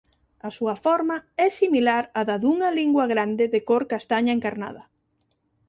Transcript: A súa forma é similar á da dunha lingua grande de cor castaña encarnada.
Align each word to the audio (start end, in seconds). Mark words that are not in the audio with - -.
A 0.47 0.49
súa 0.57 0.75
forma 0.85 1.17
é 1.45 1.47
similar 1.59 2.03
á 2.19 2.21
da 2.29 2.37
dunha 2.43 2.69
lingua 2.79 3.05
grande 3.13 3.45
de 3.53 3.59
cor 3.69 3.83
castaña 3.93 4.35
encarnada. 4.37 4.83